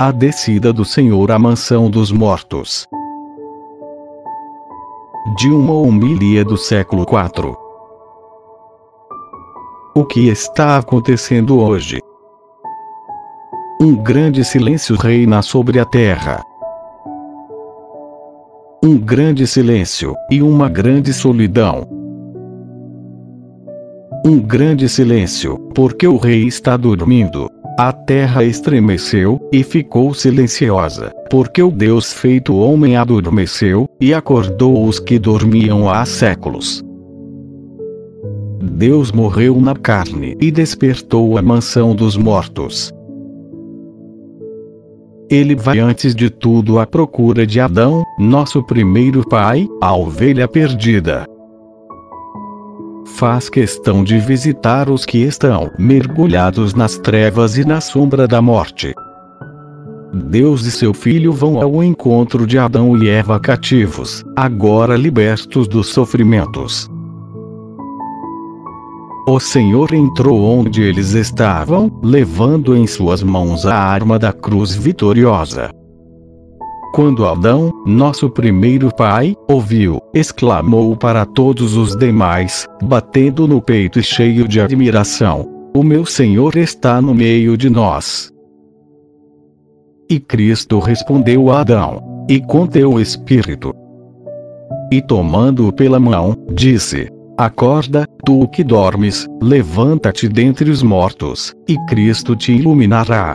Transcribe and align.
A 0.00 0.12
descida 0.12 0.72
do 0.72 0.84
Senhor 0.84 1.32
à 1.32 1.40
mansão 1.40 1.90
dos 1.90 2.12
mortos. 2.12 2.86
De 5.36 5.50
uma 5.50 5.72
homilia 5.72 6.44
do 6.44 6.56
século 6.56 7.02
IV. 7.02 7.56
O 9.96 10.04
que 10.04 10.28
está 10.28 10.78
acontecendo 10.78 11.58
hoje? 11.58 12.00
Um 13.82 13.96
grande 13.96 14.44
silêncio 14.44 14.94
reina 14.94 15.42
sobre 15.42 15.80
a 15.80 15.84
terra. 15.84 16.44
Um 18.80 18.96
grande 18.96 19.44
silêncio 19.44 20.14
e 20.30 20.40
uma 20.40 20.68
grande 20.68 21.12
solidão. 21.12 21.84
Um 24.24 24.38
grande 24.38 24.88
silêncio, 24.88 25.58
porque 25.74 26.06
o 26.06 26.16
rei 26.16 26.44
está 26.44 26.76
dormindo. 26.76 27.50
A 27.76 27.92
terra 27.92 28.44
estremeceu, 28.44 29.40
e 29.52 29.64
ficou 29.64 30.14
silenciosa, 30.14 31.12
porque 31.28 31.60
o 31.60 31.72
Deus 31.72 32.12
feito 32.12 32.54
homem 32.54 32.96
adormeceu, 32.96 33.88
e 34.00 34.14
acordou 34.14 34.86
os 34.86 35.00
que 35.00 35.18
dormiam 35.18 35.90
há 35.90 36.04
séculos. 36.04 36.80
Deus 38.62 39.10
morreu 39.10 39.60
na 39.60 39.74
carne 39.74 40.36
e 40.40 40.52
despertou 40.52 41.36
a 41.36 41.42
mansão 41.42 41.96
dos 41.96 42.16
mortos. 42.16 42.92
Ele 45.30 45.54
vai 45.54 45.78
antes 45.78 46.14
de 46.14 46.30
tudo 46.30 46.78
à 46.78 46.86
procura 46.86 47.46
de 47.46 47.60
Adão, 47.60 48.02
nosso 48.18 48.62
primeiro 48.62 49.26
pai, 49.28 49.68
a 49.80 49.94
ovelha 49.94 50.48
perdida 50.48 51.26
faz 53.18 53.48
questão 53.50 54.04
de 54.04 54.16
visitar 54.20 54.88
os 54.88 55.04
que 55.04 55.18
estão 55.18 55.72
mergulhados 55.76 56.72
nas 56.72 56.96
trevas 56.98 57.58
e 57.58 57.64
na 57.64 57.80
sombra 57.80 58.28
da 58.28 58.40
morte. 58.40 58.94
Deus 60.12 60.64
e 60.64 60.70
seu 60.70 60.94
filho 60.94 61.32
vão 61.32 61.60
ao 61.60 61.82
encontro 61.82 62.46
de 62.46 62.58
Adão 62.58 62.96
e 62.96 63.08
Eva 63.08 63.40
cativos, 63.40 64.24
agora 64.36 64.96
libertos 64.96 65.66
dos 65.66 65.88
sofrimentos. 65.88 66.88
O 69.28 69.38
Senhor 69.38 69.92
entrou 69.92 70.42
onde 70.42 70.80
eles 70.80 71.12
estavam, 71.12 71.92
levando 72.02 72.74
em 72.74 72.86
suas 72.86 73.22
mãos 73.22 73.66
a 73.66 73.74
arma 73.74 74.18
da 74.18 74.32
cruz 74.32 74.74
vitoriosa. 74.74 75.68
Quando 76.94 77.26
Adão, 77.26 77.70
nosso 77.84 78.30
primeiro 78.30 78.88
pai, 78.90 79.36
ouviu, 79.46 80.00
exclamou 80.14 80.96
para 80.96 81.26
todos 81.26 81.76
os 81.76 81.94
demais, 81.94 82.66
batendo 82.82 83.46
no 83.46 83.60
peito 83.60 83.98
e 84.00 84.02
cheio 84.02 84.48
de 84.48 84.62
admiração: 84.62 85.46
O 85.76 85.82
meu 85.82 86.06
Senhor 86.06 86.56
está 86.56 86.98
no 86.98 87.14
meio 87.14 87.54
de 87.54 87.68
nós. 87.68 88.32
E 90.08 90.18
Cristo 90.18 90.78
respondeu 90.78 91.50
a 91.50 91.60
Adão: 91.60 92.24
E 92.30 92.40
com 92.40 92.66
teu 92.66 92.98
espírito. 92.98 93.74
E 94.90 95.02
tomando-o 95.02 95.70
pela 95.70 96.00
mão, 96.00 96.34
disse: 96.50 97.10
Acorda, 97.38 98.04
tu 98.26 98.48
que 98.48 98.64
dormes, 98.64 99.28
levanta-te 99.40 100.28
dentre 100.28 100.68
os 100.72 100.82
mortos, 100.82 101.54
e 101.68 101.76
Cristo 101.86 102.34
te 102.34 102.50
iluminará. 102.50 103.32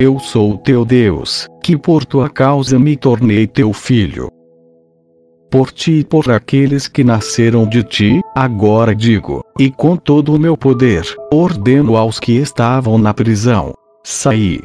Eu 0.00 0.18
sou 0.18 0.56
teu 0.56 0.86
Deus, 0.86 1.46
que 1.62 1.76
por 1.76 2.06
tua 2.06 2.30
causa 2.30 2.78
me 2.78 2.96
tornei 2.96 3.46
teu 3.46 3.74
filho. 3.74 4.30
Por 5.50 5.70
ti 5.70 5.98
e 5.98 6.04
por 6.04 6.30
aqueles 6.30 6.88
que 6.88 7.04
nasceram 7.04 7.68
de 7.68 7.82
ti, 7.82 8.22
agora 8.34 8.94
digo, 8.94 9.44
e 9.60 9.70
com 9.70 9.94
todo 9.94 10.34
o 10.34 10.38
meu 10.38 10.56
poder, 10.56 11.04
ordeno 11.30 11.94
aos 11.94 12.18
que 12.18 12.32
estavam 12.32 12.96
na 12.96 13.12
prisão: 13.12 13.74
saí. 14.02 14.62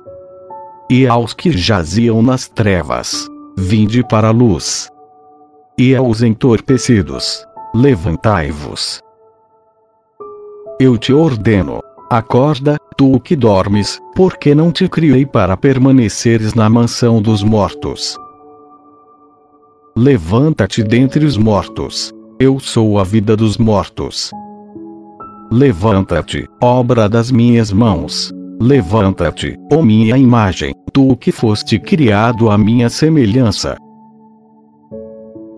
E 0.90 1.06
aos 1.06 1.34
que 1.34 1.52
jaziam 1.52 2.22
nas 2.22 2.48
trevas: 2.48 3.28
vinde 3.58 4.02
para 4.02 4.30
a 4.30 4.31
luz. 4.31 4.90
E 5.78 5.96
aos 5.96 6.22
entorpecidos: 6.22 7.46
levantai-vos. 7.74 9.02
Eu 10.80 10.97
te 10.97 11.13
ordeno, 11.13 11.81
Acorda, 12.09 12.78
tu 12.97 13.19
que 13.19 13.35
dormes, 13.35 14.00
porque 14.16 14.56
não 14.56 14.72
te 14.72 14.90
criei 14.90 15.25
para 15.25 15.56
permaneceres 15.56 16.56
na 16.56 16.68
mansão 16.68 17.22
dos 17.22 17.44
mortos. 17.44 18.18
Levanta-te 19.96 20.81
dentre 20.81 21.24
os 21.24 21.38
mortos. 21.38 22.12
Eu 22.40 22.59
sou 22.59 22.97
a 22.97 23.03
vida 23.03 23.38
dos 23.38 23.57
mortos. 23.57 24.31
Levanta-te, 25.51 26.47
obra 26.59 27.07
das 27.07 27.30
minhas 27.30 27.72
mãos. 27.72 28.31
Levanta-te, 28.59 29.56
ó 29.72 29.81
minha 29.84 30.18
imagem, 30.18 30.74
tu 30.91 31.16
que 31.16 31.31
foste 31.31 31.78
criado 31.78 32.50
à 32.50 32.57
minha 32.57 32.90
semelhança. 32.90 33.78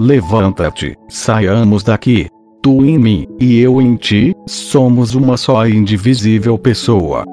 Levanta-te, 0.03 0.95
saiamos 1.07 1.83
daqui, 1.83 2.27
tu 2.59 2.83
em 2.83 2.97
mim, 2.97 3.27
e 3.39 3.59
eu 3.59 3.79
em 3.79 3.95
ti, 3.95 4.35
somos 4.47 5.13
uma 5.13 5.37
só 5.37 5.67
e 5.67 5.75
indivisível 5.75 6.57
pessoa. 6.57 7.23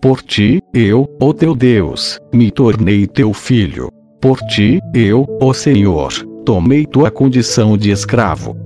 Por 0.00 0.22
ti, 0.22 0.58
eu, 0.72 1.06
ó 1.20 1.34
teu 1.34 1.54
Deus, 1.54 2.18
me 2.32 2.50
tornei 2.50 3.06
teu 3.06 3.34
filho. 3.34 3.90
Por 4.22 4.38
ti, 4.38 4.80
eu, 4.94 5.26
ó 5.38 5.52
Senhor, 5.52 6.14
tomei 6.46 6.86
tua 6.86 7.10
condição 7.10 7.76
de 7.76 7.90
escravo. 7.90 8.56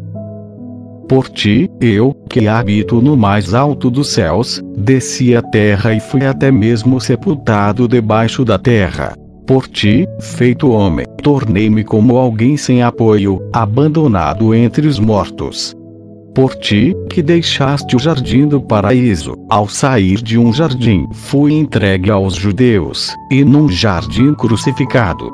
Por 1.09 1.29
ti, 1.31 1.69
eu, 1.81 2.15
que 2.29 2.47
habito 2.47 3.03
no 3.03 3.17
mais 3.17 3.55
alto 3.55 3.91
dos 3.91 4.07
céus, 4.13 4.63
desci 4.79 5.35
à 5.35 5.43
terra 5.43 5.93
e 5.95 5.99
fui 5.99 6.25
até 6.25 6.53
mesmo 6.53 7.01
sepultado 7.01 7.89
debaixo 7.89 8.45
da 8.45 8.57
terra. 8.57 9.17
Por 9.51 9.67
ti, 9.67 10.07
feito 10.21 10.71
homem, 10.71 11.05
tornei-me 11.25 11.83
como 11.83 12.17
alguém 12.17 12.57
sem 12.57 12.85
apoio, 12.85 13.43
abandonado 13.53 14.55
entre 14.55 14.87
os 14.87 15.01
mortos. 15.01 15.75
Por 16.33 16.55
ti, 16.55 16.95
que 17.11 17.21
deixaste 17.21 17.97
o 17.97 17.99
jardim 17.99 18.47
do 18.47 18.61
paraíso, 18.61 19.35
ao 19.51 19.69
sair 19.69 20.23
de 20.23 20.39
um 20.39 20.53
jardim, 20.53 21.05
fui 21.13 21.53
entregue 21.53 22.13
aos 22.13 22.37
judeus, 22.37 23.13
e 23.29 23.45
num 23.45 23.69
jardim 23.69 24.35
crucificado. 24.35 25.33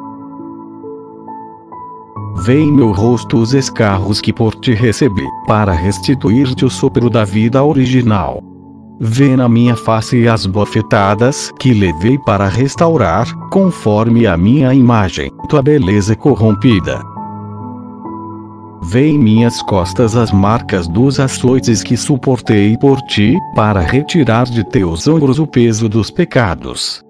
Vê 2.37 2.59
em 2.59 2.73
meu 2.73 2.93
rosto 2.93 3.37
os 3.37 3.53
escarros 3.53 4.23
que 4.23 4.33
por 4.33 4.55
ti 4.55 4.73
recebi, 4.73 5.27
para 5.47 5.73
restituir-te 5.73 6.65
o 6.65 6.71
sopro 6.71 7.11
da 7.11 7.23
vida 7.23 7.63
original. 7.63 8.43
Vê 8.99 9.37
na 9.37 9.47
minha 9.49 9.77
face 9.77 10.27
as 10.27 10.47
bofetadas 10.47 11.53
que 11.61 11.75
levei 11.75 12.19
para 12.19 12.49
restaurar, 12.49 13.31
conforme 13.51 14.27
a 14.27 14.37
minha 14.37 14.73
imagem, 14.73 15.31
tua 15.49 15.61
beleza 15.63 16.17
corrompida. 16.17 17.03
Vê 18.83 19.09
em 19.09 19.19
minhas 19.19 19.61
costas 19.63 20.17
as 20.17 20.33
marcas 20.33 20.89
dos 20.89 21.21
açoites 21.21 21.83
que 21.83 21.97
suportei 21.97 22.79
por 22.79 23.03
ti, 23.03 23.37
para 23.55 23.81
retirar 23.81 24.47
de 24.47 24.65
teus 24.65 25.07
ombros 25.07 25.39
o 25.39 25.47
peso 25.47 25.89
dos 25.89 26.11
pecados. 26.11 27.06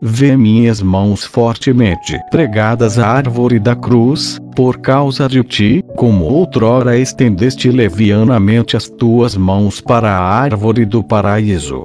Vê 0.00 0.36
minhas 0.36 0.82
mãos 0.82 1.24
fortemente 1.24 2.20
pregadas 2.30 2.98
à 2.98 3.08
árvore 3.08 3.58
da 3.58 3.74
cruz, 3.74 4.38
por 4.54 4.78
causa 4.78 5.26
de 5.26 5.42
ti, 5.42 5.82
como 5.96 6.26
outrora 6.26 6.98
estendeste 6.98 7.70
levianamente 7.70 8.76
as 8.76 8.90
tuas 8.90 9.34
mãos 9.36 9.80
para 9.80 10.10
a 10.10 10.20
árvore 10.20 10.84
do 10.84 11.02
paraíso. 11.02 11.82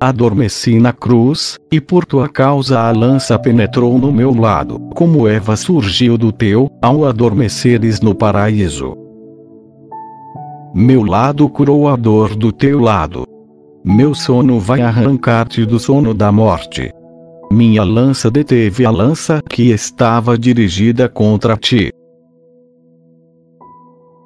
Adormeci 0.00 0.80
na 0.80 0.92
cruz, 0.92 1.56
e 1.72 1.80
por 1.80 2.04
tua 2.04 2.28
causa 2.28 2.80
a 2.80 2.90
lança 2.90 3.38
penetrou 3.38 3.96
no 3.96 4.12
meu 4.12 4.34
lado, 4.34 4.80
como 4.92 5.28
Eva 5.28 5.54
surgiu 5.54 6.18
do 6.18 6.32
teu, 6.32 6.68
ao 6.82 7.04
adormeceres 7.04 8.00
no 8.00 8.12
paraíso. 8.12 8.92
Meu 10.74 11.04
lado 11.04 11.48
curou 11.48 11.88
a 11.88 11.94
dor 11.94 12.34
do 12.34 12.50
teu 12.50 12.80
lado, 12.80 13.24
meu 13.84 14.14
sono 14.14 14.58
vai 14.58 14.80
arrancar-te 14.80 15.66
do 15.66 15.78
sono 15.78 16.14
da 16.14 16.32
morte. 16.32 16.90
Minha 17.52 17.84
lança 17.84 18.30
deteve 18.30 18.86
a 18.86 18.90
lança 18.90 19.42
que 19.48 19.70
estava 19.70 20.38
dirigida 20.38 21.06
contra 21.06 21.54
ti. 21.54 21.92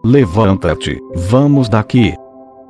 Levanta-te, 0.04 0.96
vamos 1.28 1.68
daqui. 1.68 2.14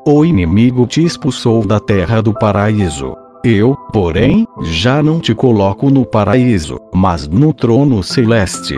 O 0.07 0.25
inimigo 0.25 0.87
te 0.87 1.05
expulsou 1.05 1.67
da 1.67 1.79
terra 1.79 2.23
do 2.23 2.33
paraíso. 2.33 3.15
Eu, 3.45 3.77
porém, 3.93 4.47
já 4.63 5.03
não 5.03 5.21
te 5.21 5.35
coloco 5.35 5.91
no 5.91 6.07
paraíso, 6.07 6.79
mas 6.95 7.29
no 7.29 7.53
trono 7.53 8.03
celeste. 8.03 8.75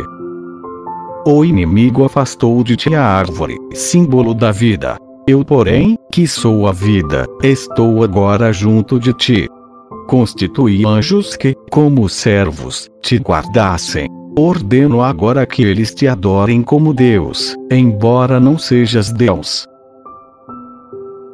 O 1.24 1.44
inimigo 1.44 2.04
afastou 2.04 2.64
de 2.64 2.76
ti 2.76 2.94
a 2.94 3.04
árvore, 3.04 3.56
símbolo 3.72 4.34
da 4.34 4.50
vida, 4.50 4.98
eu, 5.30 5.44
porém, 5.44 5.96
que 6.12 6.26
sou 6.26 6.66
a 6.66 6.72
vida, 6.72 7.26
estou 7.42 8.02
agora 8.02 8.52
junto 8.52 8.98
de 8.98 9.12
ti. 9.12 9.48
Constituí 10.08 10.84
anjos 10.84 11.36
que, 11.36 11.54
como 11.70 12.08
servos, 12.08 12.88
te 13.00 13.16
guardassem. 13.16 14.08
ordeno 14.36 15.02
agora 15.02 15.46
que 15.46 15.62
eles 15.62 15.94
te 15.94 16.06
adorem 16.08 16.62
como 16.62 16.94
Deus, 16.94 17.56
embora 17.70 18.40
não 18.40 18.58
sejas 18.58 19.12
Deus. 19.12 19.66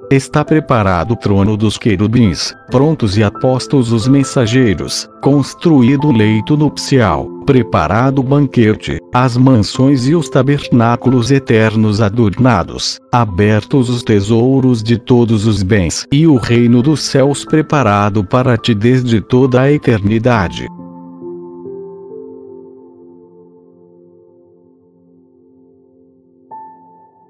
Está 0.08 0.44
preparado 0.44 1.14
o 1.14 1.17
trono 1.17 1.56
dos 1.56 1.76
querubins, 1.76 2.55
prontos 2.70 3.17
e 3.17 3.25
apostos 3.25 3.91
os 3.91 4.06
mensageiros, 4.06 5.11
construído 5.20 6.06
o 6.06 6.12
leito 6.12 6.56
nupcial, 6.56 7.26
preparado 7.44 8.20
o 8.20 8.23
banquete, 8.23 9.00
as 9.12 9.37
mansões 9.37 10.06
e 10.06 10.14
os 10.14 10.29
tabernáculos 10.29 11.32
eternos 11.32 12.00
adornados, 12.00 13.00
abertos 13.11 13.91
os 13.91 14.05
tesouros 14.05 14.81
de 14.81 14.97
todos 14.97 15.44
os 15.44 15.64
bens, 15.64 16.06
e 16.12 16.25
o 16.25 16.37
reino 16.37 16.82
dos 16.82 17.00
céus 17.00 17.44
preparado 17.44 18.23
para 18.23 18.56
ti 18.56 18.76
desde 18.76 19.20
toda 19.20 19.62
a 19.62 19.73
eternidade. 19.73 20.69